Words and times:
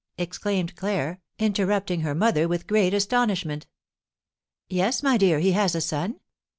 exclaimed 0.17 0.75
Claire, 0.75 1.21
interrupting 1.37 2.01
her 2.01 2.15
mother 2.15 2.47
with 2.47 2.65
great 2.65 2.91
astonishment. 2.91 3.67
"Yes, 4.67 5.03
my 5.03 5.15
dear, 5.15 5.37
he 5.37 5.51
has 5.51 5.75
a 5.75 5.79
son." 5.81 6.19